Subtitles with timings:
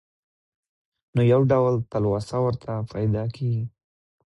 [1.15, 3.65] نو يو ډول تلوسه ورته پېدا کيږي.